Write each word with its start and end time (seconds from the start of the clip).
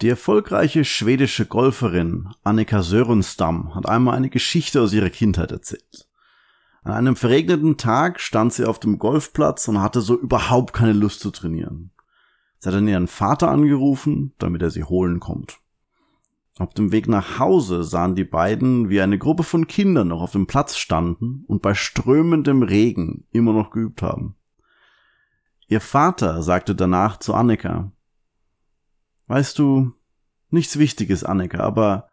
Die 0.00 0.08
erfolgreiche 0.08 0.86
schwedische 0.86 1.44
Golferin 1.44 2.30
Annika 2.42 2.82
Sörenstam 2.82 3.74
hat 3.74 3.86
einmal 3.86 4.16
eine 4.16 4.30
Geschichte 4.30 4.80
aus 4.80 4.94
ihrer 4.94 5.10
Kindheit 5.10 5.52
erzählt. 5.52 6.08
An 6.82 6.92
einem 6.92 7.16
verregneten 7.16 7.76
Tag 7.76 8.18
stand 8.18 8.54
sie 8.54 8.64
auf 8.64 8.80
dem 8.80 8.98
Golfplatz 8.98 9.68
und 9.68 9.82
hatte 9.82 10.00
so 10.00 10.18
überhaupt 10.18 10.72
keine 10.72 10.94
Lust 10.94 11.20
zu 11.20 11.30
trainieren. 11.30 11.90
Sie 12.60 12.68
hat 12.68 12.74
dann 12.74 12.88
ihren 12.88 13.08
Vater 13.08 13.50
angerufen, 13.50 14.32
damit 14.38 14.62
er 14.62 14.70
sie 14.70 14.84
holen 14.84 15.20
kommt. 15.20 15.58
Auf 16.58 16.72
dem 16.72 16.92
Weg 16.92 17.06
nach 17.06 17.38
Hause 17.38 17.84
sahen 17.84 18.14
die 18.14 18.24
beiden, 18.24 18.88
wie 18.88 19.02
eine 19.02 19.18
Gruppe 19.18 19.42
von 19.42 19.66
Kindern 19.66 20.08
noch 20.08 20.22
auf 20.22 20.32
dem 20.32 20.46
Platz 20.46 20.78
standen 20.78 21.44
und 21.46 21.60
bei 21.60 21.74
strömendem 21.74 22.62
Regen 22.62 23.26
immer 23.32 23.52
noch 23.52 23.70
geübt 23.70 24.00
haben. 24.00 24.36
Ihr 25.68 25.82
Vater 25.82 26.42
sagte 26.42 26.74
danach 26.74 27.18
zu 27.18 27.34
Annika, 27.34 27.92
Weißt 29.30 29.60
du, 29.60 29.92
nichts 30.50 30.76
Wichtiges, 30.76 31.22
Annika, 31.22 31.60
aber 31.60 32.08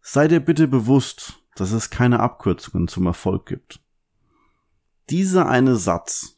sei 0.00 0.26
dir 0.26 0.40
bitte 0.40 0.66
bewusst, 0.66 1.34
dass 1.54 1.70
es 1.70 1.90
keine 1.90 2.18
Abkürzungen 2.18 2.88
zum 2.88 3.06
Erfolg 3.06 3.46
gibt. 3.46 3.78
Dieser 5.08 5.48
eine 5.48 5.76
Satz 5.76 6.34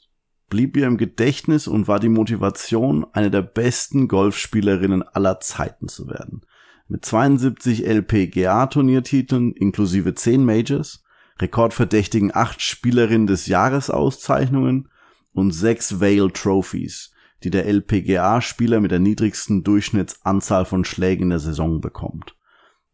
blieb 0.51 0.77
ihr 0.77 0.87
im 0.87 0.99
Gedächtnis 0.99 1.67
und 1.67 1.89
war 1.89 1.99
die 1.99 2.11
Motivation, 2.11 3.07
eine 3.15 3.31
der 3.31 3.41
besten 3.41 4.07
Golfspielerinnen 4.07 5.03
aller 5.03 5.41
Zeiten 5.41 5.89
zu 5.89 6.09
werden. 6.09 6.43
Mit 6.89 7.07
72 7.07 7.87
LPGA-Turniertiteln 7.87 9.55
inklusive 9.55 10.15
10 10.15 10.45
Majors, 10.45 11.05
rekordverdächtigen 11.39 12.37
8 12.37 12.61
Spielerinnen 12.61 13.29
des 13.29 13.47
Jahres 13.47 13.89
Auszeichnungen 13.89 14.91
und 15.33 15.53
6 15.53 16.03
Vale 16.03 16.31
Trophies, 16.35 17.13
die 17.45 17.51
der 17.51 17.67
LPGA-Spieler 17.67 18.81
mit 18.81 18.91
der 18.91 18.99
niedrigsten 18.99 19.63
Durchschnittsanzahl 19.65 20.65
von 20.65 20.85
Schlägen 20.85 21.25
in 21.25 21.31
der 21.31 21.39
Saison 21.39 21.81
bekommt. 21.81 22.37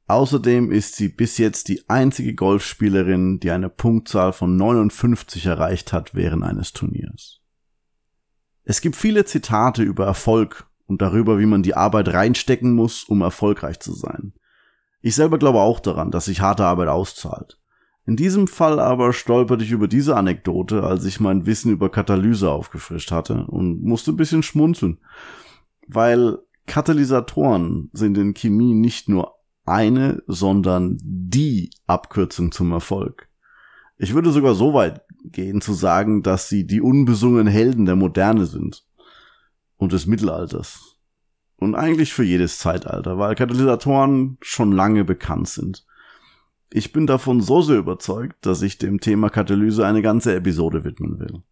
Außerdem 0.06 0.70
ist 0.70 0.96
sie 0.96 1.08
bis 1.08 1.38
jetzt 1.38 1.68
die 1.68 1.88
einzige 1.88 2.34
Golfspielerin, 2.34 3.40
die 3.40 3.50
eine 3.50 3.70
Punktzahl 3.70 4.32
von 4.32 4.56
59 4.56 5.46
erreicht 5.46 5.92
hat 5.92 6.14
während 6.14 6.44
eines 6.44 6.72
Turniers. 6.74 7.40
Es 8.64 8.80
gibt 8.80 8.96
viele 8.96 9.24
Zitate 9.24 9.82
über 9.82 10.04
Erfolg 10.04 10.66
und 10.86 11.00
darüber, 11.00 11.38
wie 11.38 11.46
man 11.46 11.62
die 11.62 11.74
Arbeit 11.74 12.08
reinstecken 12.08 12.74
muss, 12.74 13.04
um 13.04 13.22
erfolgreich 13.22 13.80
zu 13.80 13.94
sein. 13.94 14.34
Ich 15.00 15.14
selber 15.14 15.38
glaube 15.38 15.60
auch 15.60 15.80
daran, 15.80 16.10
dass 16.10 16.26
sich 16.26 16.40
harte 16.40 16.64
Arbeit 16.64 16.88
auszahlt. 16.88 17.58
In 18.06 18.16
diesem 18.16 18.46
Fall 18.46 18.80
aber 18.80 19.12
stolperte 19.12 19.64
ich 19.64 19.70
über 19.70 19.88
diese 19.88 20.16
Anekdote, 20.16 20.82
als 20.82 21.04
ich 21.06 21.20
mein 21.20 21.46
Wissen 21.46 21.72
über 21.72 21.90
Katalyse 21.90 22.50
aufgefrischt 22.50 23.10
hatte 23.10 23.46
und 23.46 23.82
musste 23.82 24.12
ein 24.12 24.16
bisschen 24.16 24.42
schmunzeln, 24.42 24.98
weil 25.88 26.38
Katalysatoren 26.66 27.90
sind 27.92 28.18
in 28.18 28.34
Chemie 28.34 28.74
nicht 28.74 29.08
nur 29.08 29.34
eine, 29.64 30.22
sondern 30.26 30.98
die 31.02 31.70
Abkürzung 31.86 32.52
zum 32.52 32.72
Erfolg. 32.72 33.28
Ich 33.96 34.14
würde 34.14 34.32
sogar 34.32 34.54
so 34.54 34.74
weit 34.74 35.02
gehen 35.24 35.60
zu 35.62 35.72
sagen, 35.72 36.22
dass 36.22 36.48
sie 36.48 36.66
die 36.66 36.82
unbesungenen 36.82 37.46
Helden 37.46 37.86
der 37.86 37.96
Moderne 37.96 38.44
sind 38.44 38.84
und 39.76 39.92
des 39.92 40.06
Mittelalters. 40.06 40.98
Und 41.56 41.74
eigentlich 41.74 42.12
für 42.12 42.24
jedes 42.24 42.58
Zeitalter, 42.58 43.18
weil 43.18 43.34
Katalysatoren 43.34 44.36
schon 44.42 44.72
lange 44.72 45.04
bekannt 45.04 45.48
sind. 45.48 45.86
Ich 46.76 46.90
bin 46.90 47.06
davon 47.06 47.40
so 47.40 47.62
sehr 47.62 47.76
überzeugt, 47.76 48.44
dass 48.44 48.60
ich 48.60 48.78
dem 48.78 48.98
Thema 48.98 49.30
Katalyse 49.30 49.86
eine 49.86 50.02
ganze 50.02 50.34
Episode 50.34 50.82
widmen 50.82 51.20
will. 51.20 51.44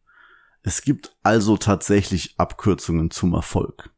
Es 0.65 0.83
gibt 0.83 1.17
also 1.23 1.57
tatsächlich 1.57 2.35
Abkürzungen 2.39 3.13
zum 3.13 3.33
Erfolg. 3.33 3.91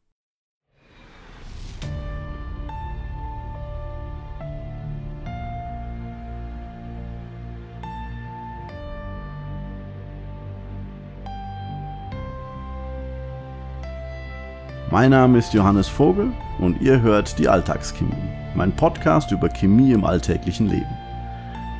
Mein 14.91 15.09
Name 15.09 15.39
ist 15.39 15.55
Johannes 15.55 15.87
Vogel 15.87 16.31
und 16.59 16.79
ihr 16.81 17.01
hört 17.01 17.39
die 17.39 17.49
Alltagschemie, 17.49 18.13
mein 18.53 18.75
Podcast 18.75 19.31
über 19.31 19.49
Chemie 19.49 19.91
im 19.91 20.05
alltäglichen 20.05 20.69
Leben. 20.69 21.04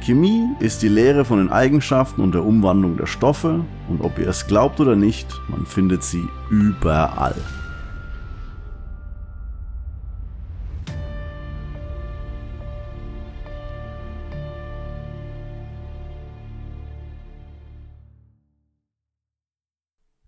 Chemie 0.06 0.48
ist 0.60 0.84
die 0.84 0.88
Lehre 0.88 1.26
von 1.26 1.40
den 1.40 1.50
Eigenschaften 1.50 2.22
und 2.22 2.36
der 2.36 2.46
Umwandlung 2.46 2.96
der 2.96 3.08
Stoffe 3.08 3.66
und 3.90 4.02
ob 4.02 4.20
ihr 4.20 4.28
es 4.28 4.46
glaubt 4.46 4.80
oder 4.80 4.96
nicht, 4.96 5.28
man 5.48 5.66
findet 5.66 6.04
sie 6.04 6.24
überall. 6.52 7.34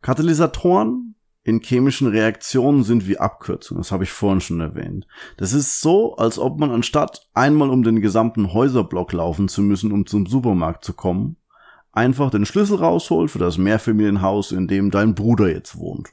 Katalysatoren 0.02 1.07
in 1.48 1.62
chemischen 1.62 2.10
Reaktionen 2.10 2.84
sind 2.84 3.08
wie 3.08 3.20
Abkürzungen. 3.20 3.82
Das 3.82 3.94
habe 3.94 4.04
ich 4.04 4.12
vorhin 4.12 4.42
schon 4.42 4.60
erwähnt. 4.60 5.08
Das 5.38 5.54
ist 5.54 5.80
so, 5.80 6.18
als 6.18 6.38
ob 6.38 6.60
man 6.60 6.72
anstatt 6.72 7.30
einmal 7.34 7.70
um 7.70 7.84
den 7.84 8.02
gesamten 8.02 8.52
Häuserblock 8.52 9.14
laufen 9.14 9.48
zu 9.48 9.62
müssen, 9.62 9.94
um 9.94 10.06
zum 10.06 10.26
Supermarkt 10.26 10.84
zu 10.84 10.92
kommen, 10.92 11.38
einfach 11.94 12.32
den 12.32 12.46
Schlüssel 12.46 12.80
rausholt 12.80 13.32
für 13.32 13.40
das 13.40 13.58
Mehrfamilienhaus, 13.58 14.52
in 14.52 14.68
dem 14.68 14.92
dein 14.92 15.16
Bruder 15.16 15.48
jetzt 15.48 15.78
wohnt. 15.78 16.10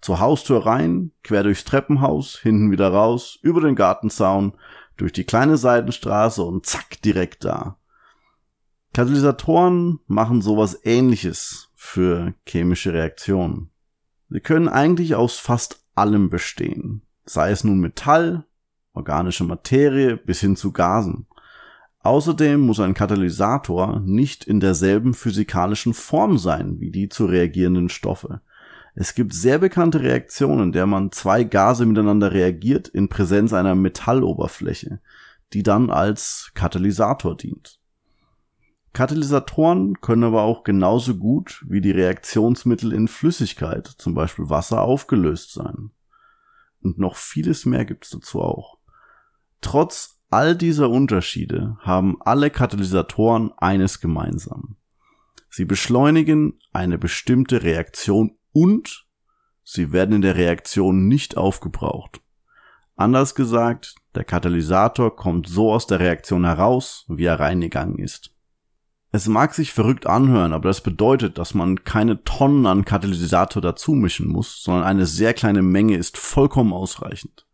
Zur 0.00 0.20
Haustür 0.20 0.64
rein, 0.64 1.10
quer 1.24 1.42
durchs 1.42 1.64
Treppenhaus, 1.64 2.38
hinten 2.38 2.70
wieder 2.70 2.92
raus, 2.92 3.36
über 3.42 3.60
den 3.60 3.74
Gartenzaun, 3.74 4.52
durch 4.96 5.12
die 5.12 5.24
kleine 5.24 5.56
Seitenstraße 5.56 6.44
und 6.44 6.66
zack, 6.66 7.02
direkt 7.02 7.44
da. 7.44 7.78
Katalysatoren 8.94 9.98
machen 10.06 10.40
sowas 10.40 10.78
ähnliches 10.84 11.72
für 11.74 12.32
chemische 12.46 12.92
Reaktionen. 12.92 13.72
Sie 14.30 14.40
können 14.40 14.68
eigentlich 14.68 15.14
aus 15.14 15.38
fast 15.38 15.82
allem 15.94 16.30
bestehen, 16.30 17.02
sei 17.24 17.50
es 17.50 17.64
nun 17.64 17.78
Metall, 17.78 18.44
organische 18.92 19.44
Materie 19.44 20.16
bis 20.16 20.40
hin 20.40 20.56
zu 20.56 20.72
Gasen. 20.72 21.26
Außerdem 22.00 22.60
muss 22.60 22.80
ein 22.80 22.94
Katalysator 22.94 24.00
nicht 24.00 24.44
in 24.44 24.60
derselben 24.60 25.14
physikalischen 25.14 25.94
Form 25.94 26.38
sein 26.38 26.78
wie 26.80 26.90
die 26.90 27.08
zu 27.08 27.26
reagierenden 27.26 27.88
Stoffe. 27.88 28.40
Es 28.94 29.14
gibt 29.14 29.32
sehr 29.32 29.58
bekannte 29.58 30.00
Reaktionen, 30.00 30.64
in 30.64 30.72
der 30.72 30.86
man 30.86 31.12
zwei 31.12 31.44
Gase 31.44 31.86
miteinander 31.86 32.32
reagiert 32.32 32.88
in 32.88 33.08
Präsenz 33.08 33.52
einer 33.52 33.74
Metalloberfläche, 33.74 35.00
die 35.52 35.62
dann 35.62 35.90
als 35.90 36.50
Katalysator 36.54 37.36
dient. 37.36 37.77
Katalysatoren 38.92 40.00
können 40.00 40.24
aber 40.24 40.42
auch 40.42 40.64
genauso 40.64 41.16
gut 41.16 41.64
wie 41.68 41.80
die 41.80 41.90
Reaktionsmittel 41.90 42.92
in 42.92 43.08
Flüssigkeit, 43.08 43.86
zum 43.86 44.14
Beispiel 44.14 44.48
Wasser, 44.48 44.82
aufgelöst 44.82 45.52
sein. 45.52 45.90
Und 46.80 46.98
noch 46.98 47.16
vieles 47.16 47.66
mehr 47.66 47.84
gibt's 47.84 48.10
dazu 48.10 48.40
auch. 48.40 48.78
Trotz 49.60 50.20
all 50.30 50.56
dieser 50.56 50.90
Unterschiede 50.90 51.76
haben 51.80 52.20
alle 52.20 52.50
Katalysatoren 52.50 53.52
eines 53.56 54.00
gemeinsam. 54.00 54.76
Sie 55.50 55.64
beschleunigen 55.64 56.58
eine 56.72 56.98
bestimmte 56.98 57.62
Reaktion 57.62 58.36
und 58.52 59.06
sie 59.64 59.92
werden 59.92 60.16
in 60.16 60.22
der 60.22 60.36
Reaktion 60.36 61.08
nicht 61.08 61.36
aufgebraucht. 61.36 62.20
Anders 62.96 63.34
gesagt, 63.34 63.94
der 64.14 64.24
Katalysator 64.24 65.14
kommt 65.14 65.48
so 65.48 65.72
aus 65.72 65.86
der 65.86 66.00
Reaktion 66.00 66.44
heraus, 66.44 67.04
wie 67.08 67.24
er 67.24 67.38
reingegangen 67.38 67.98
ist. 67.98 68.34
Es 69.10 69.26
mag 69.26 69.54
sich 69.54 69.72
verrückt 69.72 70.06
anhören, 70.06 70.52
aber 70.52 70.68
das 70.68 70.82
bedeutet, 70.82 71.38
dass 71.38 71.54
man 71.54 71.84
keine 71.84 72.22
Tonnen 72.24 72.66
an 72.66 72.84
Katalysator 72.84 73.62
dazu 73.62 73.92
mischen 73.92 74.28
muss, 74.28 74.62
sondern 74.62 74.84
eine 74.84 75.06
sehr 75.06 75.32
kleine 75.32 75.62
Menge 75.62 75.96
ist 75.96 76.18
vollkommen 76.18 76.74
ausreichend. 76.74 77.46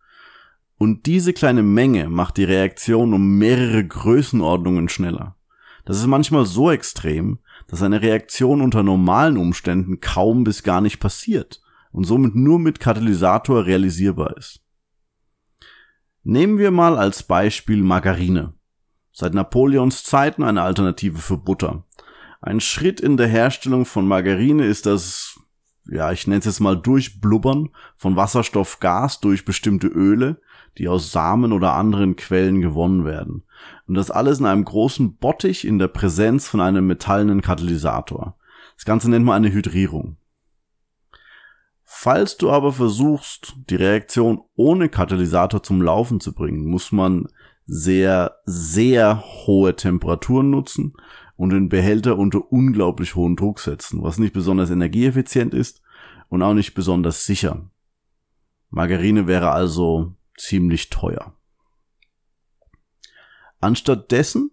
Und 0.77 1.07
diese 1.07 1.33
kleine 1.33 1.63
Menge 1.63 2.09
macht 2.09 2.37
die 2.37 2.45
Reaktion 2.45 3.15
um 3.15 3.39
mehrere 3.39 3.87
Größenordnungen 3.87 4.89
schneller. 4.89 5.37
Das 5.85 5.99
ist 5.99 6.07
manchmal 6.07 6.45
so 6.47 6.71
extrem, 6.71 7.39
dass 7.69 7.83
eine 7.83 8.03
Reaktion 8.03 8.61
unter 8.61 8.83
normalen 8.83 9.37
Umständen 9.37 10.01
kaum 10.01 10.43
bis 10.43 10.65
gar 10.65 10.81
nicht 10.81 10.99
passiert 10.99 11.63
und 11.93 12.05
somit 12.05 12.35
nur 12.35 12.59
mit 12.59 12.81
Katalysator 12.81 13.67
realisierbar 13.67 14.37
ist. 14.37 14.61
Nehmen 16.25 16.59
wir 16.59 16.71
mal 16.71 16.99
als 16.99 17.23
Beispiel 17.23 17.83
Margarine. 17.83 18.55
Seit 19.17 19.33
Napoleons 19.33 20.03
Zeiten 20.03 20.43
eine 20.43 20.63
Alternative 20.63 21.19
für 21.19 21.39
Butter. 21.39 21.85
Ein 22.41 22.59
Schritt 22.59 23.01
in 23.01 23.17
der 23.17 23.29
Herstellung 23.29 23.85
von 23.85 24.09
Margarine 24.09 24.67
ist 24.67 24.87
das, 24.87 25.39
ja, 25.87 26.11
ich 26.11 26.27
nenne 26.27 26.41
es 26.41 26.47
jetzt 26.47 26.59
mal 26.59 26.77
Durchblubbern 26.77 27.71
von 27.97 28.17
Wasserstoffgas 28.17 29.21
durch 29.21 29.45
bestimmte 29.45 29.87
Öle, 29.87 30.41
die 30.79 30.89
aus 30.89 31.13
Samen 31.13 31.53
oder 31.53 31.75
anderen 31.75 32.17
Quellen 32.17 32.61
gewonnen 32.61 33.05
werden. 33.05 33.45
Und 33.87 33.95
das 33.95 34.11
alles 34.11 34.41
in 34.41 34.47
einem 34.47 34.65
großen 34.65 35.17
Bottich 35.17 35.65
in 35.65 35.79
der 35.79 35.89
Präsenz 35.89 36.49
von 36.49 36.61
einem 36.61 36.85
metallenen 36.89 37.41
Katalysator. 37.41 38.37
Das 38.75 38.85
Ganze 38.85 39.09
nennt 39.09 39.25
man 39.25 39.37
eine 39.37 39.53
Hydrierung. 39.53 40.17
Falls 41.85 42.37
du 42.37 42.51
aber 42.51 42.73
versuchst, 42.73 43.55
die 43.71 43.77
Reaktion 43.77 44.43
ohne 44.57 44.89
Katalysator 44.89 45.63
zum 45.63 45.81
Laufen 45.81 46.19
zu 46.19 46.35
bringen, 46.35 46.67
muss 46.67 46.91
man 46.91 47.29
sehr, 47.67 48.37
sehr 48.45 49.23
hohe 49.47 49.75
Temperaturen 49.77 50.51
nutzen 50.51 50.95
und 51.37 51.51
den 51.51 51.69
Behälter 51.69 52.19
unter 52.19 52.53
unglaublich 52.53 53.15
hohen 53.15 53.37
Druck 53.37 53.61
setzen, 53.61 54.03
was 54.03 54.19
nicht 54.19 54.33
besonders 54.33 54.71
energieeffizient 54.71 55.55
ist 55.55 55.83
und 56.29 56.43
auch 56.43 56.55
nicht 56.55 56.75
besonders 56.75 57.25
sicher. 57.25 57.71
Margarine 58.71 59.27
wäre 59.27 59.51
also 59.51 60.15
ziemlich 60.37 60.91
teuer. 60.91 61.35
Anstattdessen 63.61 64.51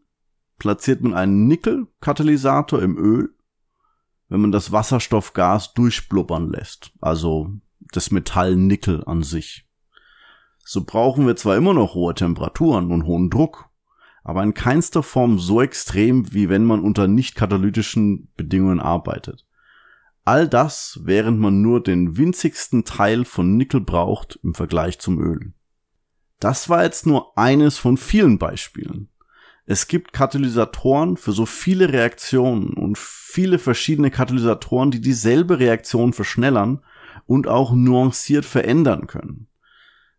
platziert 0.58 1.02
man 1.02 1.14
einen 1.14 1.48
Nickel-Katalysator 1.48 2.82
im 2.82 2.98
Öl, 2.98 3.36
wenn 4.30 4.42
man 4.42 4.52
das 4.52 4.72
Wasserstoffgas 4.72 5.74
durchblubbern 5.74 6.50
lässt, 6.50 6.94
also 7.02 7.52
das 7.92 8.12
Metall 8.12 8.56
Nickel 8.56 9.04
an 9.06 9.24
sich. 9.24 9.68
So 10.74 10.86
brauchen 10.86 11.28
wir 11.28 11.36
zwar 11.36 11.58
immer 11.58 11.74
noch 11.74 11.96
hohe 11.96 12.16
Temperaturen 12.16 12.94
und 12.94 13.06
hohen 13.06 13.30
Druck, 13.30 13.68
aber 14.24 14.42
in 14.42 14.54
keinster 14.54 15.04
Form 15.04 15.38
so 15.38 15.62
extrem, 15.62 16.34
wie 16.34 16.48
wenn 16.48 16.64
man 16.64 16.80
unter 16.80 17.10
nicht 17.10 17.36
katalytischen 17.36 18.30
Bedingungen 18.38 18.80
arbeitet. 18.80 19.46
All 20.24 20.48
das, 20.48 21.02
während 21.04 21.42
man 21.42 21.62
nur 21.62 21.84
den 21.84 22.16
winzigsten 22.16 22.86
Teil 22.86 23.26
von 23.26 23.58
Nickel 23.58 23.82
braucht 23.82 24.40
im 24.44 24.54
Vergleich 24.54 24.98
zum 25.00 25.20
Öl. 25.20 25.52
Das 26.40 26.70
war 26.70 26.86
jetzt 26.86 27.06
nur 27.06 27.38
eines 27.38 27.78
von 27.78 27.98
vielen 27.98 28.38
Beispielen. 28.38 29.10
Es 29.66 29.90
gibt 29.90 30.14
Katalysatoren 30.14 31.18
für 31.18 31.34
so 31.34 31.46
viele 31.46 31.92
Reaktionen 31.92 32.76
und 32.76 32.98
viele 32.98 33.60
verschiedene 33.60 34.10
Katalysatoren, 34.10 34.90
die 34.90 35.02
dieselbe 35.02 35.60
Reaktion 35.60 36.14
verschnellern 36.14 36.82
und 37.26 37.50
auch 37.50 37.74
nuanciert 37.74 38.46
verändern 38.46 39.08
können. 39.08 39.48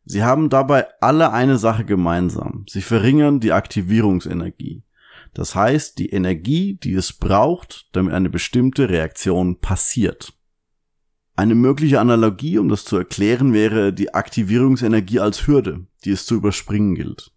Sie 0.05 0.23
haben 0.23 0.49
dabei 0.49 0.87
alle 1.01 1.33
eine 1.33 1.59
Sache 1.59 1.85
gemeinsam. 1.85 2.65
Sie 2.69 2.83
verringern 2.83 3.41
die 3.41 3.53
Aktivierungsenergie. 3.53 4.83
Das 5.35 5.55
heißt, 5.55 5.99
die 5.99 6.11
Energie, 6.11 6.75
die 6.75 6.95
es 6.95 7.13
braucht, 7.13 7.89
damit 7.93 8.13
eine 8.13 8.29
bestimmte 8.29 8.89
Reaktion 8.89 9.61
passiert. 9.61 10.35
Eine 11.35 11.55
mögliche 11.55 12.01
Analogie, 12.01 12.59
um 12.59 12.69
das 12.69 12.85
zu 12.85 12.97
erklären, 12.97 13.55
wäre 13.55 13.93
die 13.93 14.13
Aktivierungsenergie 14.13 15.21
als 15.21 15.47
Hürde, 15.47 15.87
die 16.05 16.11
es 16.11 16.27
zu 16.27 16.35
überspringen 16.35 16.95
gilt. 16.95 17.33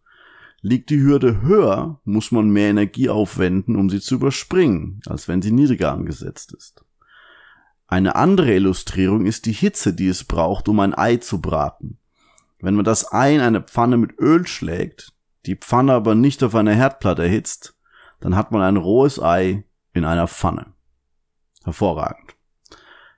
Liegt 0.61 0.89
die 0.89 0.99
Hürde 0.99 1.41
höher, 1.41 2.01
muss 2.03 2.31
man 2.31 2.49
mehr 2.49 2.69
Energie 2.69 3.07
aufwenden, 3.07 3.75
um 3.75 3.89
sie 3.89 4.01
zu 4.01 4.15
überspringen, 4.15 4.99
als 5.05 5.27
wenn 5.27 5.41
sie 5.41 5.51
niedriger 5.51 5.93
angesetzt 5.93 6.53
ist. 6.53 6.83
Eine 7.87 8.15
andere 8.15 8.53
Illustrierung 8.53 9.27
ist 9.27 9.45
die 9.45 9.53
Hitze, 9.53 9.93
die 9.93 10.07
es 10.07 10.23
braucht, 10.23 10.67
um 10.67 10.79
ein 10.79 10.95
Ei 10.95 11.17
zu 11.17 11.39
braten. 11.39 11.99
Wenn 12.59 12.75
man 12.75 12.85
das 12.85 13.11
Ei 13.11 13.35
in 13.35 13.41
eine 13.41 13.61
Pfanne 13.61 13.97
mit 13.97 14.17
Öl 14.19 14.47
schlägt, 14.47 15.13
die 15.45 15.55
Pfanne 15.55 15.93
aber 15.93 16.15
nicht 16.15 16.43
auf 16.43 16.55
einer 16.55 16.73
Herdplatte 16.73 17.23
erhitzt, 17.23 17.77
dann 18.19 18.35
hat 18.35 18.51
man 18.51 18.61
ein 18.61 18.77
rohes 18.77 19.21
Ei 19.21 19.65
in 19.93 20.05
einer 20.05 20.27
Pfanne. 20.27 20.73
Hervorragend. 21.63 22.35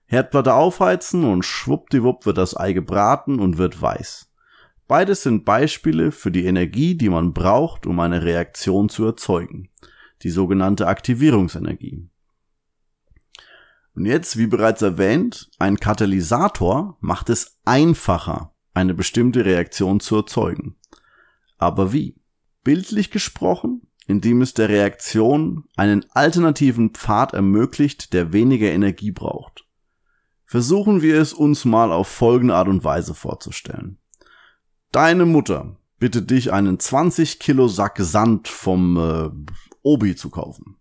Herdplatte 0.05 0.53
aufheizen 0.53 1.25
und 1.25 1.43
schwuppdiwupp 1.43 2.25
wird 2.25 2.37
das 2.37 2.57
Ei 2.57 2.73
gebraten 2.73 3.39
und 3.39 3.57
wird 3.57 3.81
weiß. 3.81 4.31
Beides 4.87 5.23
sind 5.23 5.43
Beispiele 5.43 6.13
für 6.13 6.31
die 6.31 6.45
Energie, 6.45 6.95
die 6.95 7.09
man 7.09 7.33
braucht, 7.33 7.85
um 7.85 7.99
eine 7.99 8.23
Reaktion 8.23 8.87
zu 8.87 9.05
erzeugen. 9.05 9.69
Die 10.23 10.29
sogenannte 10.29 10.87
Aktivierungsenergie. 10.87 12.09
Und 13.95 14.05
jetzt, 14.05 14.37
wie 14.37 14.47
bereits 14.47 14.81
erwähnt, 14.81 15.49
ein 15.59 15.77
Katalysator 15.77 16.97
macht 17.01 17.29
es 17.29 17.59
einfacher, 17.65 18.53
eine 18.77 18.93
bestimmte 18.93 19.43
Reaktion 19.43 19.99
zu 19.99 20.15
erzeugen. 20.17 20.75
Aber 21.57 21.91
wie? 21.91 22.15
Bildlich 22.63 23.11
gesprochen, 23.11 23.87
indem 24.07 24.41
es 24.41 24.53
der 24.53 24.69
Reaktion 24.69 25.65
einen 25.75 26.05
alternativen 26.11 26.91
Pfad 26.91 27.33
ermöglicht, 27.33 28.13
der 28.13 28.33
weniger 28.33 28.71
Energie 28.71 29.11
braucht. 29.11 29.65
Versuchen 30.45 31.01
wir 31.01 31.19
es 31.19 31.33
uns 31.33 31.65
mal 31.65 31.91
auf 31.91 32.07
folgende 32.07 32.55
Art 32.55 32.69
und 32.69 32.83
Weise 32.83 33.13
vorzustellen. 33.13 33.97
Deine 34.91 35.25
Mutter 35.25 35.77
bittet 35.99 36.29
dich, 36.29 36.53
einen 36.53 36.79
20 36.79 37.39
Kilo 37.39 37.67
Sack 37.67 37.97
Sand 37.99 38.47
vom 38.47 38.97
äh, 38.97 39.29
Obi 39.81 40.15
zu 40.15 40.29
kaufen. 40.29 40.77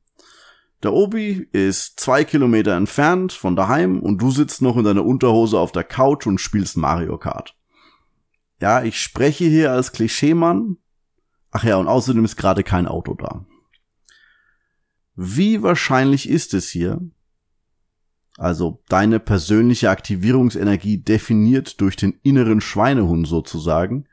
Der 0.83 0.93
Obi 0.93 1.49
ist 1.53 1.99
zwei 1.99 2.25
Kilometer 2.25 2.77
entfernt 2.77 3.33
von 3.33 3.57
daheim 3.57 4.01
und 4.01 4.21
du 4.21 4.31
sitzt 4.31 4.63
noch 4.63 4.77
in 4.77 4.85
deiner 4.85 5.05
Unterhose 5.05 5.59
auf 5.59 5.73
der 5.73 5.85
Couch 5.85 6.27
und 6.27 6.41
spielst 6.41 6.77
Mario 6.77 7.19
Kart. 7.19 7.57
Ja, 8.61 8.83
ich 8.83 9.01
spreche 9.01 9.45
hier 9.45 9.73
als 9.73 9.93
Klischeemann. 9.93 10.79
Ach 11.51 11.65
ja, 11.65 11.77
und 11.77 11.89
außerdem 11.89 12.25
ist 12.25 12.37
gerade 12.37 12.63
kein 12.63 12.87
Auto 12.87 13.15
da. 13.15 13.47
Wie 15.15 15.63
wahrscheinlich 15.63 16.29
ist 16.29 16.55
es 16.55 16.69
hier, 16.69 17.01
also 18.37 18.83
deine 18.89 19.19
persönliche 19.19 19.89
Aktivierungsenergie 19.91 20.99
definiert 20.99 21.81
durch 21.81 21.97
den 21.97 22.19
inneren 22.23 22.61
Schweinehund 22.61 23.27
sozusagen, 23.27 24.07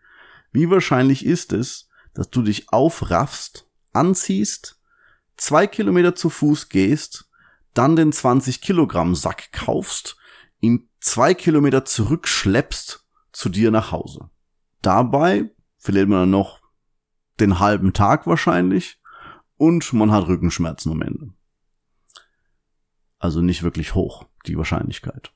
wie 0.54 0.69
wahrscheinlich 0.69 1.25
ist 1.25 1.51
es, 1.51 1.90
dass 2.13 2.30
du 2.30 2.42
dich 2.42 2.72
aufraffst, 2.72 3.68
anziehst, 3.92 4.80
zwei 5.36 5.68
Kilometer 5.68 6.16
zu 6.16 6.30
Fuß 6.30 6.69
gehst, 6.69 7.30
dann 7.74 7.95
den 7.95 8.13
20 8.13 8.62
Kilogramm 8.62 9.16
Sack 9.16 9.51
kaufst, 9.51 10.16
ihn 10.60 10.88
zwei 11.01 11.34
Kilometer 11.34 11.84
zurückschleppst 11.84 13.03
zu 13.33 13.50
dir 13.50 13.71
nach 13.71 13.91
Hause. 13.91 14.30
Dabei 14.81 15.51
verliert 15.77 16.07
man 16.07 16.21
dann 16.21 16.30
noch 16.30 16.62
den 17.39 17.59
halben 17.59 17.94
Tag 17.94 18.25
wahrscheinlich 18.27 19.01
und 19.57 19.91
man 19.94 20.12
hat 20.12 20.27
Rückenschmerzen 20.27 20.91
am 20.91 21.01
Ende. 21.01 21.33
Also 23.19 23.41
nicht 23.41 23.63
wirklich 23.63 23.95
hoch, 23.95 24.25
die 24.45 24.57
Wahrscheinlichkeit. 24.57 25.31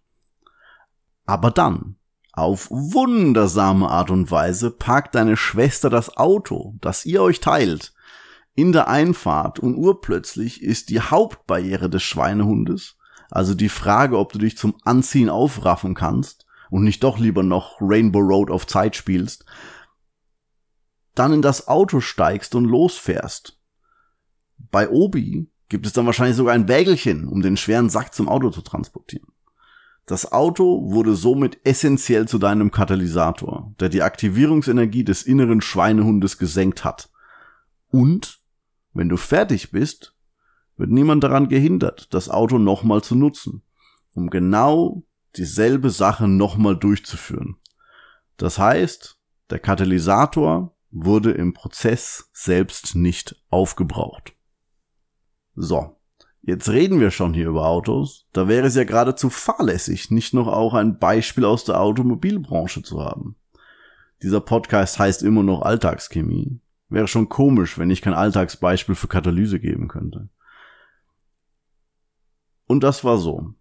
Aber 1.25 1.51
dann, 1.51 1.97
auf 2.31 2.69
wundersame 2.69 3.89
Art 3.89 4.11
und 4.11 4.29
Weise, 4.29 4.71
parkt 4.71 5.15
deine 5.15 5.37
Schwester 5.37 5.89
das 5.89 6.15
Auto, 6.17 6.75
das 6.81 7.05
ihr 7.05 7.21
euch 7.21 7.39
teilt, 7.39 7.93
in 8.53 8.71
der 8.71 8.87
Einfahrt 8.87 9.59
und 9.59 9.75
urplötzlich 9.75 10.63
ist 10.63 10.89
die 10.89 10.99
Hauptbarriere 10.99 11.89
des 11.89 12.03
Schweinehundes, 12.03 12.97
also 13.29 13.53
die 13.53 13.69
Frage, 13.69 14.17
ob 14.17 14.31
du 14.31 14.39
dich 14.39 14.57
zum 14.57 14.75
Anziehen 14.83 15.29
aufraffen 15.29 15.93
kannst 15.93 16.46
und 16.69 16.83
nicht 16.83 17.03
doch 17.03 17.17
lieber 17.17 17.43
noch 17.43 17.77
Rainbow 17.79 18.19
Road 18.19 18.51
auf 18.51 18.67
Zeit 18.67 18.95
spielst, 18.95 19.45
dann 21.15 21.33
in 21.33 21.41
das 21.41 21.67
Auto 21.67 21.99
steigst 21.99 22.55
und 22.55 22.65
losfährst. 22.65 23.59
Bei 24.71 24.89
Obi 24.89 25.49
gibt 25.69 25.85
es 25.85 25.93
dann 25.93 26.05
wahrscheinlich 26.05 26.37
sogar 26.37 26.53
ein 26.53 26.67
Wägelchen, 26.67 27.27
um 27.27 27.41
den 27.41 27.57
schweren 27.57 27.89
Sack 27.89 28.13
zum 28.13 28.29
Auto 28.29 28.49
zu 28.49 28.61
transportieren. 28.61 29.27
Das 30.05 30.31
Auto 30.31 30.89
wurde 30.89 31.15
somit 31.15 31.59
essentiell 31.65 32.27
zu 32.27 32.37
deinem 32.37 32.71
Katalysator, 32.71 33.73
der 33.79 33.89
die 33.89 34.03
Aktivierungsenergie 34.03 35.03
des 35.03 35.23
inneren 35.23 35.59
Schweinehundes 35.59 36.37
gesenkt 36.37 36.85
hat. 36.85 37.09
Und, 37.89 38.39
wenn 38.93 39.09
du 39.09 39.17
fertig 39.17 39.71
bist, 39.71 40.15
wird 40.77 40.91
niemand 40.91 41.23
daran 41.23 41.49
gehindert, 41.49 42.13
das 42.13 42.29
Auto 42.29 42.57
nochmal 42.57 43.03
zu 43.03 43.15
nutzen, 43.15 43.63
um 44.13 44.29
genau 44.29 45.03
dieselbe 45.37 45.89
Sache 45.89 46.27
nochmal 46.27 46.77
durchzuführen. 46.77 47.57
Das 48.37 48.59
heißt, 48.59 49.19
der 49.49 49.59
Katalysator 49.59 50.75
wurde 50.91 51.31
im 51.31 51.53
Prozess 51.53 52.29
selbst 52.33 52.95
nicht 52.95 53.41
aufgebraucht. 53.49 54.33
So, 55.55 55.97
jetzt 56.41 56.69
reden 56.69 56.99
wir 56.99 57.11
schon 57.11 57.33
hier 57.33 57.47
über 57.47 57.67
Autos. 57.67 58.27
Da 58.33 58.47
wäre 58.47 58.67
es 58.67 58.75
ja 58.75 58.83
geradezu 58.83 59.29
fahrlässig, 59.29 60.11
nicht 60.11 60.33
noch 60.33 60.47
auch 60.47 60.73
ein 60.73 60.99
Beispiel 60.99 61.45
aus 61.45 61.65
der 61.65 61.81
Automobilbranche 61.81 62.83
zu 62.83 63.03
haben. 63.03 63.35
Dieser 64.23 64.41
Podcast 64.41 64.99
heißt 64.99 65.23
immer 65.23 65.43
noch 65.43 65.61
Alltagschemie. 65.61 66.59
Wäre 66.89 67.07
schon 67.07 67.29
komisch, 67.29 67.77
wenn 67.77 67.91
ich 67.91 68.01
kein 68.01 68.13
Alltagsbeispiel 68.13 68.95
für 68.95 69.07
Katalyse 69.07 69.59
geben 69.59 69.87
könnte. 69.87 70.29
Und 72.65 72.83
das 72.83 73.03
war 73.03 73.17
so. 73.17 73.53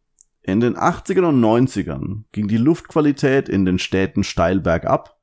In 0.46 0.60
den 0.60 0.76
80ern 0.76 1.24
und 1.24 1.40
90ern 1.40 2.22
ging 2.30 2.46
die 2.46 2.56
Luftqualität 2.56 3.48
in 3.48 3.64
den 3.64 3.80
Städten 3.80 4.22
steil 4.22 4.60
bergab 4.60 5.18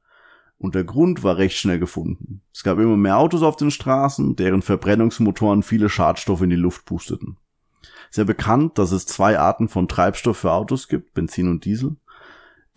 und 0.58 0.75
der 0.75 0.84
Grund 0.84 1.24
war 1.24 1.38
recht 1.38 1.58
schnell 1.58 1.80
gefunden. 1.80 2.42
Es 2.53 2.62
gab 2.62 2.77
immer 2.77 2.98
mehr 2.98 3.18
Autos 3.18 3.42
auf 3.42 3.56
den 3.56 3.72
Straßen, 3.72 4.36
deren 4.36 4.62
Verbrennungsmotoren 4.62 5.63
viele 5.63 5.88
Schadstoffe 5.88 6.42
in 6.42 6.50
die 6.50 6.58
Luft 6.58 6.84
pusteten. 6.84 7.38
Sehr 8.12 8.25
bekannt, 8.25 8.77
dass 8.77 8.92
es 8.92 9.06
zwei 9.06 9.39
Arten 9.39 9.70
von 9.70 9.88
Treibstoff 9.88 10.39
für 10.39 10.51
Autos 10.51 10.89
gibt, 10.89 11.13
Benzin 11.13 11.48
und 11.48 11.63
Diesel. 11.63 11.96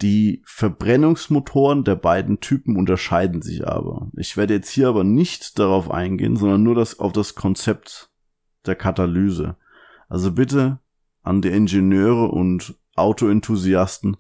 Die 0.01 0.41
Verbrennungsmotoren 0.45 1.83
der 1.83 1.97
beiden 1.97 2.39
Typen 2.39 2.77
unterscheiden 2.77 3.43
sich 3.43 3.67
aber. 3.67 4.09
Ich 4.17 4.37
werde 4.37 4.55
jetzt 4.55 4.71
hier 4.71 4.87
aber 4.87 5.03
nicht 5.03 5.59
darauf 5.59 5.91
eingehen, 5.91 6.37
sondern 6.37 6.63
nur 6.63 6.77
das, 6.77 7.01
auf 7.01 7.11
das 7.11 7.35
Konzept 7.35 8.09
der 8.67 8.77
Katalyse. 8.77 9.57
Also 10.09 10.31
bitte 10.31 10.79
an 11.27 11.43
die 11.43 11.49
Ingenieure 11.49 12.29
und 12.29 12.79
Autoenthusiasten, 12.95 14.17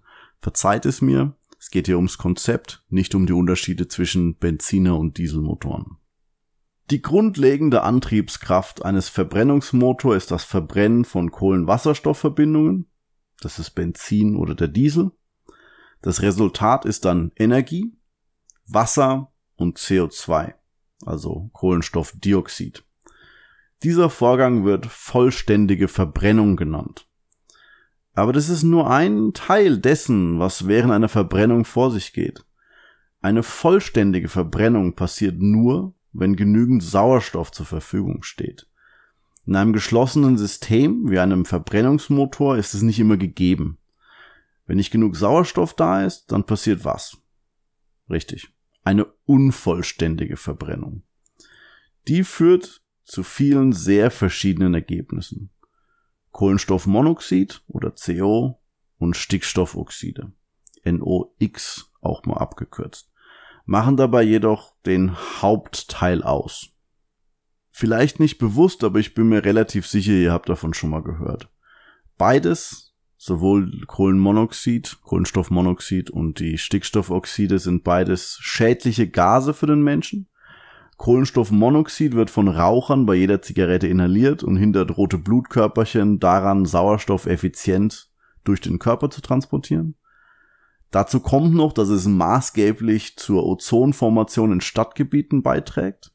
Verzeiht 0.46 0.86
es 0.86 1.02
mir, 1.02 1.34
es 1.58 1.70
geht 1.70 1.86
hier 1.86 1.96
ums 1.96 2.18
Konzept, 2.18 2.84
nicht 2.88 3.16
um 3.16 3.26
die 3.26 3.32
Unterschiede 3.32 3.88
zwischen 3.88 4.36
Benziner 4.38 4.96
und 4.96 5.18
Dieselmotoren. 5.18 5.96
Die 6.90 7.02
grundlegende 7.02 7.82
Antriebskraft 7.82 8.84
eines 8.84 9.08
Verbrennungsmotors 9.08 10.16
ist 10.16 10.30
das 10.30 10.44
Verbrennen 10.44 11.04
von 11.04 11.32
Kohlenwasserstoffverbindungen, 11.32 12.86
das 13.40 13.58
ist 13.58 13.70
Benzin 13.70 14.36
oder 14.36 14.54
der 14.54 14.68
Diesel. 14.68 15.10
Das 16.00 16.22
Resultat 16.22 16.84
ist 16.84 17.04
dann 17.04 17.32
Energie, 17.34 17.98
Wasser 18.66 19.32
und 19.56 19.78
CO2, 19.78 20.54
also 21.04 21.50
Kohlenstoffdioxid. 21.52 22.85
Dieser 23.82 24.10
Vorgang 24.10 24.64
wird 24.64 24.86
vollständige 24.86 25.88
Verbrennung 25.88 26.56
genannt. 26.56 27.06
Aber 28.14 28.32
das 28.32 28.48
ist 28.48 28.62
nur 28.62 28.90
ein 28.90 29.34
Teil 29.34 29.78
dessen, 29.78 30.38
was 30.38 30.66
während 30.66 30.92
einer 30.92 31.10
Verbrennung 31.10 31.66
vor 31.66 31.90
sich 31.90 32.14
geht. 32.14 32.44
Eine 33.20 33.42
vollständige 33.42 34.28
Verbrennung 34.28 34.94
passiert 34.94 35.38
nur, 35.38 35.94
wenn 36.12 36.36
genügend 36.36 36.82
Sauerstoff 36.82 37.52
zur 37.52 37.66
Verfügung 37.66 38.22
steht. 38.22 38.66
In 39.44 39.54
einem 39.54 39.74
geschlossenen 39.74 40.38
System 40.38 41.10
wie 41.10 41.18
einem 41.18 41.44
Verbrennungsmotor 41.44 42.56
ist 42.56 42.72
es 42.72 42.82
nicht 42.82 42.98
immer 42.98 43.16
gegeben. 43.16 43.78
Wenn 44.66 44.78
nicht 44.78 44.90
genug 44.90 45.14
Sauerstoff 45.16 45.74
da 45.74 46.04
ist, 46.04 46.32
dann 46.32 46.44
passiert 46.44 46.84
was? 46.84 47.18
Richtig. 48.10 48.48
Eine 48.82 49.06
unvollständige 49.26 50.36
Verbrennung. 50.36 51.02
Die 52.08 52.24
führt 52.24 52.82
zu 53.06 53.22
vielen 53.22 53.72
sehr 53.72 54.10
verschiedenen 54.10 54.74
Ergebnissen. 54.74 55.50
Kohlenstoffmonoxid 56.32 57.62
oder 57.68 57.92
CO 57.92 58.60
und 58.98 59.16
Stickstoffoxide, 59.16 60.32
NOx 60.84 61.92
auch 62.02 62.24
mal 62.26 62.36
abgekürzt, 62.36 63.10
machen 63.64 63.96
dabei 63.96 64.22
jedoch 64.22 64.74
den 64.84 65.16
Hauptteil 65.16 66.22
aus. 66.22 66.72
Vielleicht 67.70 68.20
nicht 68.20 68.38
bewusst, 68.38 68.84
aber 68.84 68.98
ich 68.98 69.14
bin 69.14 69.28
mir 69.28 69.44
relativ 69.44 69.86
sicher, 69.86 70.12
ihr 70.12 70.32
habt 70.32 70.48
davon 70.48 70.74
schon 70.74 70.90
mal 70.90 71.02
gehört. 71.02 71.48
Beides, 72.18 72.94
sowohl 73.16 73.82
Kohlenmonoxid, 73.86 74.98
Kohlenstoffmonoxid 75.02 76.10
und 76.10 76.40
die 76.40 76.58
Stickstoffoxide 76.58 77.58
sind 77.58 77.84
beides 77.84 78.38
schädliche 78.40 79.08
Gase 79.08 79.54
für 79.54 79.66
den 79.66 79.82
Menschen 79.82 80.28
Kohlenstoffmonoxid 80.96 82.14
wird 82.14 82.30
von 82.30 82.48
Rauchern 82.48 83.06
bei 83.06 83.14
jeder 83.14 83.42
Zigarette 83.42 83.86
inhaliert 83.86 84.42
und 84.42 84.56
hindert 84.56 84.96
rote 84.96 85.18
Blutkörperchen 85.18 86.18
daran, 86.18 86.64
Sauerstoff 86.64 87.26
effizient 87.26 88.10
durch 88.44 88.60
den 88.60 88.78
Körper 88.78 89.10
zu 89.10 89.20
transportieren. 89.20 89.96
Dazu 90.90 91.20
kommt 91.20 91.54
noch, 91.54 91.72
dass 91.72 91.88
es 91.88 92.06
maßgeblich 92.06 93.16
zur 93.16 93.44
Ozonformation 93.44 94.52
in 94.52 94.60
Stadtgebieten 94.60 95.42
beiträgt. 95.42 96.12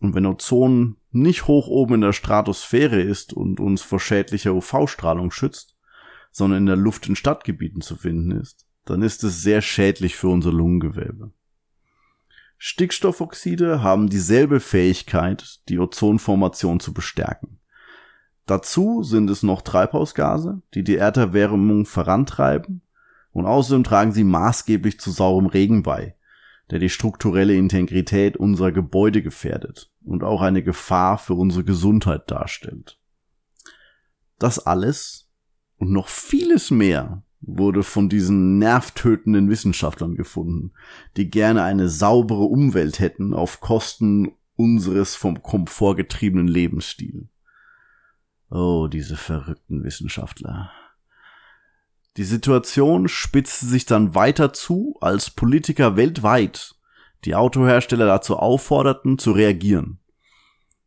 Und 0.00 0.14
wenn 0.14 0.26
Ozon 0.26 0.96
nicht 1.10 1.46
hoch 1.46 1.68
oben 1.68 1.94
in 1.94 2.00
der 2.00 2.12
Stratosphäre 2.12 3.00
ist 3.00 3.32
und 3.32 3.60
uns 3.60 3.82
vor 3.82 4.00
schädlicher 4.00 4.54
UV-Strahlung 4.54 5.30
schützt, 5.30 5.76
sondern 6.30 6.60
in 6.60 6.66
der 6.66 6.76
Luft 6.76 7.08
in 7.08 7.16
Stadtgebieten 7.16 7.82
zu 7.82 7.96
finden 7.96 8.30
ist, 8.32 8.66
dann 8.84 9.02
ist 9.02 9.22
es 9.22 9.42
sehr 9.42 9.60
schädlich 9.60 10.16
für 10.16 10.28
unser 10.28 10.52
Lungengewebe. 10.52 11.32
Stickstoffoxide 12.64 13.82
haben 13.82 14.08
dieselbe 14.08 14.60
Fähigkeit, 14.60 15.58
die 15.68 15.80
Ozonformation 15.80 16.78
zu 16.78 16.94
bestärken. 16.94 17.58
Dazu 18.46 19.02
sind 19.02 19.28
es 19.30 19.42
noch 19.42 19.62
Treibhausgase, 19.62 20.62
die 20.72 20.84
die 20.84 20.94
Erderwärmung 20.94 21.86
vorantreiben 21.86 22.82
und 23.32 23.46
außerdem 23.46 23.82
tragen 23.82 24.12
sie 24.12 24.22
maßgeblich 24.22 25.00
zu 25.00 25.10
saurem 25.10 25.46
Regen 25.46 25.82
bei, 25.82 26.14
der 26.70 26.78
die 26.78 26.88
strukturelle 26.88 27.56
Integrität 27.56 28.36
unserer 28.36 28.70
Gebäude 28.70 29.22
gefährdet 29.22 29.90
und 30.04 30.22
auch 30.22 30.40
eine 30.40 30.62
Gefahr 30.62 31.18
für 31.18 31.34
unsere 31.34 31.64
Gesundheit 31.64 32.30
darstellt. 32.30 33.00
Das 34.38 34.60
alles 34.60 35.28
und 35.78 35.90
noch 35.90 36.06
vieles 36.06 36.70
mehr 36.70 37.24
wurde 37.42 37.82
von 37.82 38.08
diesen 38.08 38.58
nervtötenden 38.58 39.50
Wissenschaftlern 39.50 40.14
gefunden, 40.14 40.72
die 41.16 41.28
gerne 41.28 41.64
eine 41.64 41.88
saubere 41.88 42.44
Umwelt 42.44 43.00
hätten 43.00 43.34
auf 43.34 43.60
Kosten 43.60 44.32
unseres 44.54 45.16
vom 45.16 45.42
Komfort 45.42 45.96
getriebenen 45.96 46.46
Lebensstils. 46.46 47.26
Oh, 48.48 48.86
diese 48.86 49.16
verrückten 49.16 49.82
Wissenschaftler. 49.82 50.70
Die 52.16 52.24
Situation 52.24 53.08
spitzte 53.08 53.66
sich 53.66 53.86
dann 53.86 54.14
weiter 54.14 54.52
zu, 54.52 54.96
als 55.00 55.30
Politiker 55.30 55.96
weltweit 55.96 56.74
die 57.24 57.34
Autohersteller 57.34 58.06
dazu 58.06 58.36
aufforderten, 58.36 59.18
zu 59.18 59.32
reagieren. 59.32 60.00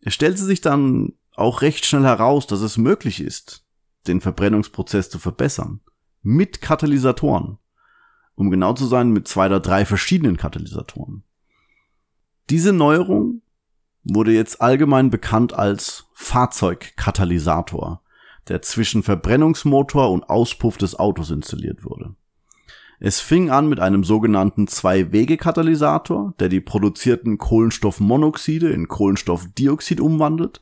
Es 0.02 0.14
stellte 0.14 0.44
sich 0.44 0.62
dann 0.62 1.14
auch 1.34 1.62
recht 1.62 1.86
schnell 1.86 2.04
heraus, 2.04 2.46
dass 2.46 2.62
es 2.62 2.78
möglich 2.78 3.22
ist, 3.22 3.66
den 4.08 4.22
Verbrennungsprozess 4.22 5.10
zu 5.10 5.18
verbessern 5.18 5.82
mit 6.26 6.60
Katalysatoren. 6.60 7.60
Um 8.34 8.50
genau 8.50 8.74
zu 8.74 8.86
sein, 8.86 9.12
mit 9.12 9.28
zwei 9.28 9.46
oder 9.46 9.60
drei 9.60 9.86
verschiedenen 9.86 10.38
Katalysatoren. 10.38 11.24
Diese 12.50 12.74
Neuerung 12.74 13.44
wurde 14.04 14.34
jetzt 14.34 14.60
allgemein 14.60 15.12
bekannt 15.12 15.54
als 15.54 16.10
Fahrzeugkatalysator, 16.14 18.02
der 18.48 18.62
zwischen 18.64 19.04
Verbrennungsmotor 19.04 20.12
und 20.12 20.24
Auspuff 20.24 20.78
des 20.78 20.98
Autos 20.98 21.30
installiert 21.30 21.86
wurde. 21.86 22.16
Es 23.00 23.20
fing 23.20 23.52
an 23.52 23.70
mit 23.70 23.80
einem 23.80 24.04
sogenannten 24.04 24.68
Zwei-Wege-Katalysator, 24.68 26.34
der 26.40 26.50
die 26.50 26.62
produzierten 26.62 27.38
Kohlenstoffmonoxide 27.38 28.70
in 28.70 28.88
Kohlenstoffdioxid 28.88 30.00
umwandelt 30.00 30.62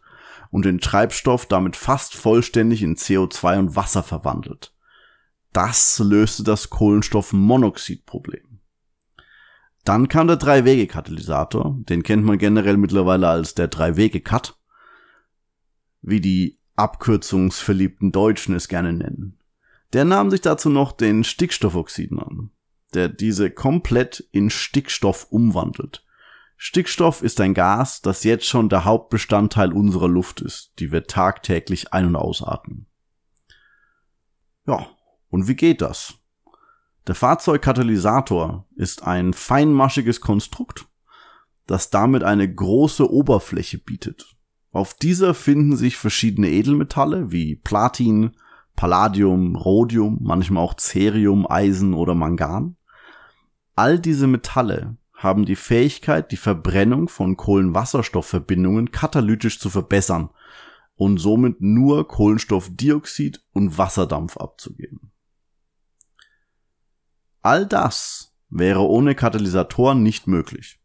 und 0.52 0.66
den 0.66 0.80
Treibstoff 0.80 1.46
damit 1.46 1.78
fast 1.78 2.16
vollständig 2.16 2.84
in 2.84 2.96
CO2 2.98 3.60
und 3.60 3.76
Wasser 3.76 4.04
verwandelt. 4.04 4.73
Das 5.54 6.00
löste 6.00 6.44
das 6.44 6.72
Kohlenstoffmonoxidproblem. 6.72 8.60
Dann 9.86 10.08
kam 10.08 10.28
der 10.28 10.38
Drei-Wege-Katalysator, 10.38 11.78
den 11.82 12.04
kennt 12.04 12.26
man 12.26 12.38
generell 12.38 12.78
mittlerweile 12.78 13.28
als 13.28 13.54
der 13.54 13.68
Drei-Wege-Cut, 13.68 14.58
wie 16.02 16.22
die 16.22 16.60
abkürzungsverliebten 16.76 18.12
Deutschen 18.12 18.56
es 18.56 18.68
gerne 18.68 18.94
nennen. 18.94 19.38
Der 19.94 20.06
nahm 20.06 20.32
sich 20.32 20.42
dazu 20.42 20.70
noch 20.70 20.92
den 20.92 21.24
Stickstoffoxiden 21.24 22.20
an, 22.20 22.50
der 22.96 23.10
diese 23.10 23.52
komplett 23.52 24.28
in 24.32 24.50
Stickstoff 24.50 25.28
umwandelt. 25.30 26.04
Stickstoff 26.58 27.22
ist 27.22 27.40
ein 27.42 27.54
Gas, 27.54 28.02
das 28.02 28.24
jetzt 28.24 28.48
schon 28.48 28.70
der 28.70 28.86
Hauptbestandteil 28.86 29.72
unserer 29.72 30.08
Luft 30.08 30.42
ist, 30.42 30.74
die 30.80 30.92
wir 30.92 31.04
tagtäglich 31.04 31.94
ein- 31.94 32.08
und 32.08 32.16
ausatmen. 32.16 32.88
Ja, 34.66 34.88
und 35.34 35.48
wie 35.48 35.56
geht 35.56 35.82
das? 35.82 36.20
Der 37.08 37.16
Fahrzeugkatalysator 37.16 38.68
ist 38.76 39.02
ein 39.02 39.34
feinmaschiges 39.34 40.22
Konstrukt, 40.22 40.86
das 41.66 41.90
damit 41.90 42.24
eine 42.24 42.54
große 42.54 43.12
Oberfläche 43.12 43.80
bietet. 43.80 44.36
Auf 44.72 44.94
dieser 44.94 45.34
finden 45.34 45.76
sich 45.76 45.98
verschiedene 45.98 46.50
Edelmetalle 46.50 47.32
wie 47.32 47.56
Platin, 47.56 48.34
Palladium, 48.76 49.56
Rhodium, 49.56 50.20
manchmal 50.22 50.64
auch 50.64 50.76
Cerium, 50.78 51.50
Eisen 51.50 51.96
oder 51.96 52.14
Mangan. 52.14 52.76
All 53.76 53.98
diese 53.98 54.28
Metalle 54.28 54.98
haben 55.16 55.46
die 55.46 55.56
Fähigkeit, 55.56 56.32
die 56.32 56.38
Verbrennung 56.38 57.08
von 57.08 57.38
Kohlenwasserstoffverbindungen 57.38 58.92
katalytisch 58.92 59.60
zu 59.60 59.72
verbessern 59.72 60.30
und 60.94 61.18
somit 61.18 61.60
nur 61.60 62.08
Kohlenstoffdioxid 62.08 63.44
und 63.52 63.80
Wasserdampf 63.80 64.38
abzugeben. 64.38 65.10
All 67.46 67.66
das 67.66 68.34
wäre 68.50 68.88
ohne 68.88 69.16
Katalysatoren 69.16 70.02
nicht 70.02 70.28
möglich. 70.28 70.80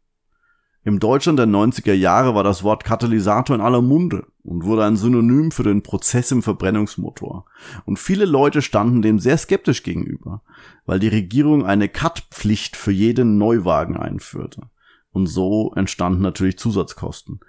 Im 0.83 0.99
Deutschland 0.99 1.39
der 1.39 1.45
90er 1.45 1.93
Jahre 1.93 2.35
war 2.35 2.43
das 2.43 2.63
Wort 2.63 2.83
Katalysator 2.83 3.55
in 3.55 3.61
aller 3.61 3.81
Munde 3.81 4.27
und 4.43 4.65
wurde 4.65 4.83
ein 4.83 4.97
Synonym 4.97 5.51
für 5.51 5.63
den 5.63 5.83
Prozess 5.83 6.31
im 6.31 6.43
Verbrennungsmotor. 6.43 7.45
Und 7.85 7.97
viele 7.97 8.25
Leute 8.25 8.61
standen 8.61 9.01
dem 9.01 9.19
sehr 9.19 9.37
skeptisch 9.37 9.83
gegenüber, 9.83 10.41
weil 10.85 10.99
die 10.99 11.07
Regierung 11.07 11.65
eine 11.65 11.87
Cut-Pflicht 11.87 12.75
für 12.75 12.91
jeden 12.91 13.37
Neuwagen 13.37 13.95
einführte. 13.95 14.69
Und 15.11 15.27
so 15.27 15.71
entstanden 15.75 16.21
natürlich 16.21 16.57
Zusatzkosten. 16.57 17.39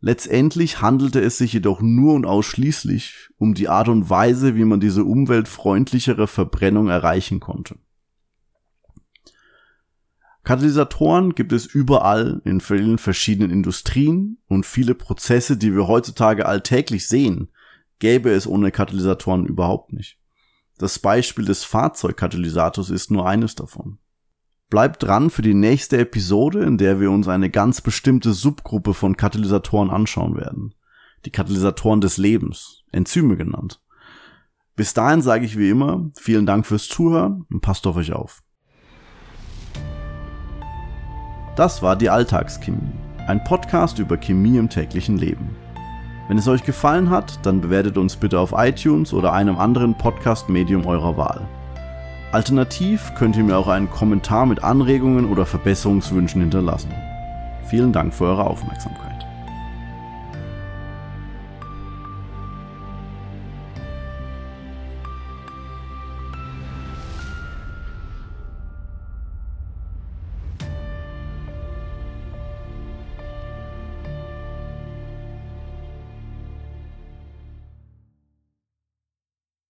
Letztendlich 0.00 0.80
handelte 0.80 1.20
es 1.20 1.36
sich 1.36 1.52
jedoch 1.52 1.82
nur 1.82 2.14
und 2.14 2.24
ausschließlich 2.24 3.28
um 3.36 3.52
die 3.52 3.68
Art 3.68 3.88
und 3.88 4.08
Weise, 4.08 4.56
wie 4.56 4.64
man 4.64 4.80
diese 4.80 5.04
umweltfreundlichere 5.04 6.26
Verbrennung 6.26 6.88
erreichen 6.88 7.40
konnte. 7.40 7.76
Katalysatoren 10.44 11.34
gibt 11.34 11.52
es 11.52 11.64
überall 11.64 12.42
in 12.44 12.60
vielen 12.60 12.98
verschiedenen 12.98 13.50
Industrien 13.50 14.38
und 14.46 14.66
viele 14.66 14.94
Prozesse, 14.94 15.56
die 15.56 15.74
wir 15.74 15.88
heutzutage 15.88 16.44
alltäglich 16.44 17.08
sehen, 17.08 17.48
gäbe 17.98 18.30
es 18.30 18.46
ohne 18.46 18.70
Katalysatoren 18.70 19.46
überhaupt 19.46 19.94
nicht. 19.94 20.18
Das 20.76 20.98
Beispiel 20.98 21.46
des 21.46 21.64
Fahrzeugkatalysators 21.64 22.90
ist 22.90 23.10
nur 23.10 23.26
eines 23.26 23.54
davon. 23.54 23.98
Bleibt 24.68 25.02
dran 25.02 25.30
für 25.30 25.42
die 25.42 25.54
nächste 25.54 25.98
Episode, 25.98 26.64
in 26.64 26.76
der 26.76 27.00
wir 27.00 27.10
uns 27.10 27.26
eine 27.26 27.48
ganz 27.48 27.80
bestimmte 27.80 28.34
Subgruppe 28.34 28.92
von 28.92 29.16
Katalysatoren 29.16 29.90
anschauen 29.90 30.36
werden. 30.36 30.74
Die 31.24 31.30
Katalysatoren 31.30 32.02
des 32.02 32.18
Lebens, 32.18 32.82
Enzyme 32.92 33.36
genannt. 33.36 33.80
Bis 34.76 34.92
dahin 34.92 35.22
sage 35.22 35.46
ich 35.46 35.56
wie 35.56 35.70
immer, 35.70 36.10
vielen 36.18 36.44
Dank 36.44 36.66
fürs 36.66 36.88
Zuhören 36.88 37.46
und 37.50 37.60
passt 37.60 37.86
auf 37.86 37.96
euch 37.96 38.12
auf. 38.12 38.42
Das 41.56 41.82
war 41.82 41.94
die 41.94 42.10
Alltagschemie, 42.10 42.80
ein 43.28 43.44
Podcast 43.44 44.00
über 44.00 44.16
Chemie 44.16 44.58
im 44.58 44.68
täglichen 44.68 45.18
Leben. 45.18 45.54
Wenn 46.26 46.36
es 46.36 46.48
euch 46.48 46.64
gefallen 46.64 47.10
hat, 47.10 47.38
dann 47.46 47.60
bewertet 47.60 47.96
uns 47.96 48.16
bitte 48.16 48.40
auf 48.40 48.52
iTunes 48.56 49.12
oder 49.12 49.32
einem 49.32 49.56
anderen 49.56 49.96
Podcast-Medium 49.96 50.84
eurer 50.84 51.16
Wahl. 51.16 51.42
Alternativ 52.32 53.12
könnt 53.16 53.36
ihr 53.36 53.44
mir 53.44 53.56
auch 53.56 53.68
einen 53.68 53.88
Kommentar 53.88 54.46
mit 54.46 54.64
Anregungen 54.64 55.30
oder 55.30 55.46
Verbesserungswünschen 55.46 56.40
hinterlassen. 56.40 56.92
Vielen 57.66 57.92
Dank 57.92 58.12
für 58.12 58.24
eure 58.24 58.48
Aufmerksamkeit. 58.48 59.23